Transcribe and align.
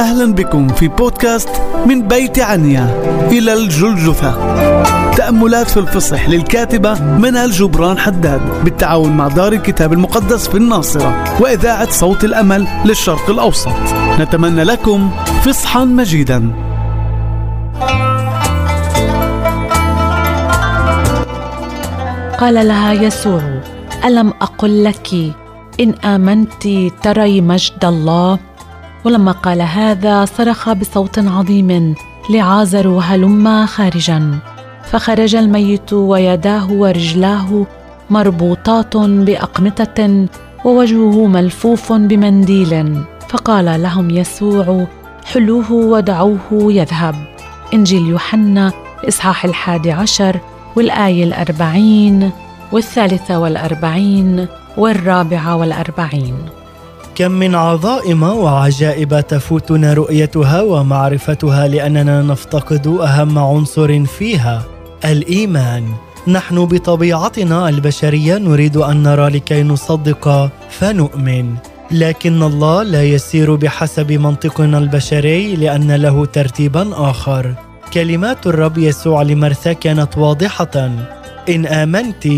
أهلا 0.00 0.34
بكم 0.34 0.68
في 0.68 0.88
بودكاست 0.88 1.48
من 1.86 2.08
بيت 2.08 2.38
عنيا. 2.38 2.84
إلى 3.32 3.52
الجلجثة. 3.52 4.32
تأملات 5.10 5.70
في 5.70 5.76
الفصح 5.76 6.28
للكاتبة 6.28 7.02
منال 7.02 7.50
جبران 7.50 7.98
حداد 7.98 8.64
بالتعاون 8.64 9.12
مع 9.12 9.28
دار 9.28 9.52
الكتاب 9.52 9.92
المقدس 9.92 10.48
في 10.48 10.56
الناصرة 10.56 11.24
وإذاعة 11.40 11.90
صوت 11.90 12.24
الأمل 12.24 12.66
للشرق 12.84 13.30
الأوسط. 13.30 13.72
نتمنى 14.20 14.64
لكم 14.64 15.10
فصحا 15.44 15.84
مجيدا. 15.84 16.52
قال 22.38 22.54
لها 22.68 22.92
يسوع 22.92 23.42
ألم 24.04 24.32
أقل 24.42 24.84
لك 24.84 25.08
إن 25.80 25.94
آمنت 26.04 26.68
تري 27.02 27.40
مجد 27.40 27.84
الله؟ 27.84 28.38
ولما 29.04 29.32
قال 29.32 29.62
هذا 29.62 30.24
صرخ 30.24 30.72
بصوت 30.72 31.18
عظيم 31.18 31.94
لعازر 32.30 32.88
هلم 32.88 33.66
خارجا. 33.66 34.38
فخرج 34.84 35.34
الميت 35.36 35.92
ويداه 35.92 36.72
ورجلاه 36.72 37.66
مربوطات 38.10 38.96
بأقمطة 38.96 40.26
ووجهه 40.64 41.26
ملفوف 41.26 41.92
بمنديل. 41.92 43.02
فقال 43.28 43.82
لهم 43.82 44.10
يسوع 44.10 44.86
حلوة 45.24 45.72
ودعوه 45.72 46.38
يذهب. 46.52 47.14
إنجيل 47.74 48.06
يوحنا 48.06 48.72
إصحاح 49.08 49.44
الحادي 49.44 49.92
عشر 49.92 50.40
والآية 50.76 51.24
الأربعين 51.24 52.30
والثالثة 52.72 53.38
والأربعين 53.38 54.46
والرابعة 54.76 55.56
والأربعين. 55.56 56.34
كم 57.14 57.30
من 57.30 57.54
عظائم 57.54 58.22
وعجائب 58.22 59.20
تفوتنا 59.20 59.94
رؤيتها 59.94 60.62
ومعرفتها 60.62 61.68
لأننا 61.68 62.22
نفتقد 62.22 62.86
أهم 62.86 63.38
عنصر 63.38 64.04
فيها 64.04 64.62
الإيمان. 65.04 65.84
نحن 66.28 66.64
بطبيعتنا 66.64 67.68
البشرية 67.68 68.38
نريد 68.38 68.76
أن 68.76 69.02
نرى 69.02 69.28
لكي 69.28 69.62
نصدق 69.62 70.50
فنؤمن 70.70 71.54
لكن 71.90 72.42
الله 72.42 72.82
لا 72.82 73.02
يسير 73.04 73.54
بحسب 73.54 74.12
منطقنا 74.12 74.78
البشري 74.78 75.56
لأن 75.56 75.92
له 75.92 76.26
ترتيبا 76.26 77.10
آخر. 77.10 77.54
كلمات 77.92 78.46
الرب 78.46 78.78
يسوع 78.78 79.22
لمرثا 79.22 79.72
كانت 79.72 80.18
واضحة 80.18 80.90
إن 81.48 81.66
آمنت 81.66 82.28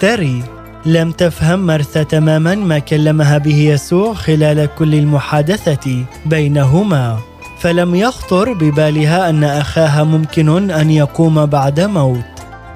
تري 0.00 0.42
لم 0.86 1.12
تفهم 1.12 1.66
مرثا 1.66 2.02
تماما 2.02 2.54
ما 2.54 2.78
كلمها 2.78 3.38
به 3.38 3.56
يسوع 3.56 4.14
خلال 4.14 4.68
كل 4.78 4.94
المحادثة 4.94 6.04
بينهما. 6.26 7.18
فلم 7.58 7.94
يخطر 7.94 8.52
ببالها 8.52 9.30
أن 9.30 9.44
أخاها 9.44 10.04
ممكن 10.04 10.70
أن 10.70 10.90
يقوم 10.90 11.46
بعد 11.46 11.80
موت. 11.80 12.24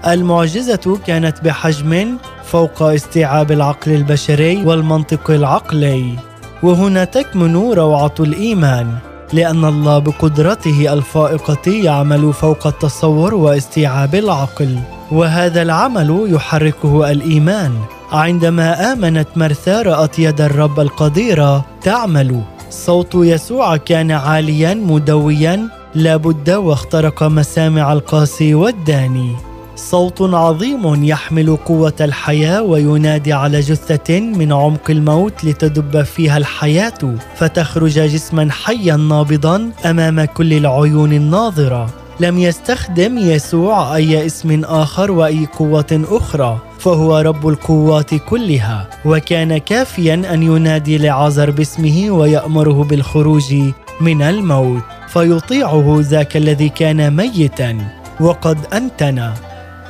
المعجزة 0.06 0.98
كانت 1.06 1.44
بحجم 1.44 2.16
فوق 2.44 2.82
استيعاب 2.82 3.52
العقل 3.52 3.92
البشري 3.92 4.64
والمنطق 4.64 5.30
العقلي. 5.30 6.14
وهنا 6.62 7.04
تكمن 7.04 7.56
روعة 7.56 8.14
الإيمان 8.20 8.94
لأن 9.32 9.64
الله 9.64 9.98
بقدرته 9.98 10.92
الفائقة 10.92 11.70
يعمل 11.72 12.32
فوق 12.32 12.66
التصور 12.66 13.34
واستيعاب 13.34 14.14
العقل. 14.14 14.78
وهذا 15.12 15.62
العمل 15.62 16.26
يحركه 16.28 17.10
الإيمان. 17.10 17.72
عندما 18.12 18.92
آمنت 18.92 19.28
مرثا 19.36 19.82
رأت 19.82 20.18
يد 20.18 20.40
الرب 20.40 20.80
القديرة 20.80 21.64
تعمل. 21.82 22.40
صوت 22.70 23.14
يسوع 23.14 23.76
كان 23.76 24.10
عاليا 24.10 24.74
مدويا 24.74 25.68
لابد 25.94 26.50
واخترق 26.50 27.22
مسامع 27.22 27.92
القاسي 27.92 28.54
والداني. 28.54 29.36
صوت 29.76 30.22
عظيم 30.22 31.04
يحمل 31.04 31.56
قوة 31.56 31.94
الحياة 32.00 32.62
وينادي 32.62 33.32
على 33.32 33.60
جثة 33.60 34.20
من 34.20 34.52
عمق 34.52 34.90
الموت 34.90 35.44
لتدب 35.44 36.02
فيها 36.02 36.36
الحياة 36.36 37.14
فتخرج 37.36 38.00
جسما 38.00 38.48
حيا 38.50 38.96
نابضا 38.96 39.70
أمام 39.86 40.24
كل 40.24 40.52
العيون 40.52 41.12
الناظرة. 41.12 41.90
لم 42.20 42.38
يستخدم 42.38 43.18
يسوع 43.18 43.96
أي 43.96 44.26
اسم 44.26 44.64
آخر 44.64 45.10
وأي 45.10 45.46
قوة 45.58 46.04
أخرى 46.10 46.58
فهو 46.78 47.18
رب 47.18 47.48
القوات 47.48 48.14
كلها 48.14 48.88
وكان 49.04 49.58
كافيا 49.58 50.14
أن 50.14 50.42
ينادي 50.42 50.98
لعازر 50.98 51.50
باسمه 51.50 52.10
ويأمره 52.10 52.84
بالخروج 52.84 53.54
من 54.00 54.22
الموت 54.22 54.82
فيطيعه 55.08 55.96
ذاك 56.00 56.36
الذي 56.36 56.68
كان 56.68 57.16
ميتا 57.16 57.78
وقد 58.20 58.58
أنتن. 58.72 59.30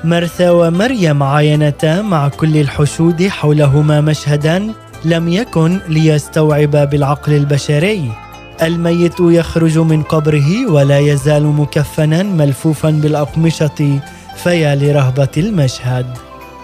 مرثا 0.04 0.50
ومريم 0.50 1.22
عاينتا 1.22 2.02
مع 2.02 2.28
كل 2.28 2.56
الحشود 2.56 3.26
حولهما 3.28 4.00
مشهدا 4.00 4.72
لم 5.04 5.28
يكن 5.28 5.80
ليستوعب 5.88 6.90
بالعقل 6.90 7.32
البشري. 7.32 8.12
الميت 8.62 9.20
يخرج 9.20 9.78
من 9.78 10.02
قبره 10.02 10.70
ولا 10.70 10.98
يزال 10.98 11.46
مكفنا 11.46 12.22
ملفوفا 12.22 12.90
بالأقمشة 12.90 14.00
فيا 14.36 14.74
لرهبة 14.74 15.28
المشهد. 15.36 16.06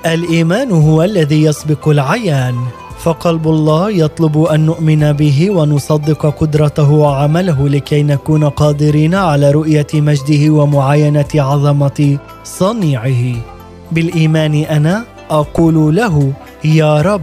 الإيمان 0.06 0.70
هو 0.70 1.02
الذي 1.02 1.42
يسبق 1.42 1.88
العيان 1.88 2.54
فقلب 2.98 3.48
الله 3.48 3.90
يطلب 3.90 4.42
أن 4.42 4.66
نؤمن 4.66 5.12
به 5.12 5.50
ونصدق 5.50 6.26
قدرته 6.40 6.90
وعمله 6.90 7.68
لكي 7.68 8.02
نكون 8.02 8.48
قادرين 8.48 9.14
على 9.14 9.50
رؤية 9.50 9.86
مجده 9.94 10.50
ومعاينة 10.50 11.28
عظمة 11.34 12.18
صنيعه. 12.44 13.34
بالإيمان 13.92 14.54
أنا 14.54 15.04
أقول 15.30 15.96
له 15.96 16.32
يا 16.64 17.02
رب 17.02 17.22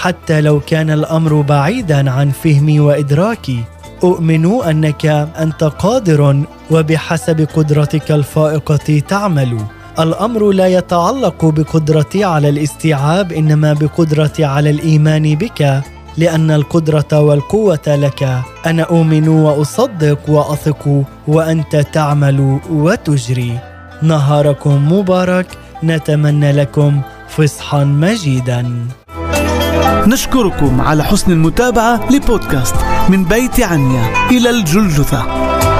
حتى 0.00 0.40
لو 0.40 0.60
كان 0.60 0.90
الأمر 0.90 1.40
بعيدا 1.40 2.10
عن 2.10 2.30
فهمي 2.30 2.80
وإدراكي 2.80 3.60
أؤمن 4.04 4.62
أنك 4.62 5.06
أنت 5.40 5.64
قادر 5.64 6.42
وبحسب 6.70 7.48
قدرتك 7.56 8.10
الفائقة 8.12 9.02
تعمل. 9.08 9.58
الأمر 9.98 10.50
لا 10.50 10.66
يتعلق 10.66 11.44
بقدرتي 11.44 12.24
على 12.24 12.48
الاستيعاب 12.48 13.32
إنما 13.32 13.72
بقدرتي 13.72 14.44
على 14.44 14.70
الإيمان 14.70 15.34
بك 15.34 15.82
لأن 16.16 16.50
القدرة 16.50 17.20
والقوة 17.20 17.86
لك. 17.86 18.42
أنا 18.66 18.82
أؤمن 18.82 19.28
وأصدق 19.28 20.18
وأثق 20.30 21.04
وأنت 21.28 21.76
تعمل 21.76 22.58
وتجري. 22.70 23.58
نهاركم 24.02 24.92
مبارك. 24.92 25.46
نتمنى 25.84 26.52
لكم 26.52 27.00
فصحا 27.28 27.84
مجيدا. 27.84 28.86
نشكركم 30.06 30.80
على 30.80 31.04
حسن 31.04 31.32
المتابعة 31.32 32.12
لبودكاست 32.12 32.74
من 33.08 33.24
بيت 33.24 33.60
عنيا 33.60 34.28
إلى 34.30 34.50
الجلجثة. 34.50 35.26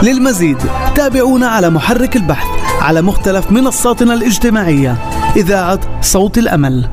للمزيد 0.02 0.58
تابعونا 0.94 1.48
على 1.48 1.70
محرك 1.70 2.16
البحث 2.16 2.46
على 2.80 3.02
مختلف 3.02 3.50
منصاتنا 3.50 4.14
الاجتماعية. 4.14 4.96
إذاعة 5.36 5.80
صوت 6.00 6.38
الأمل. 6.38 6.88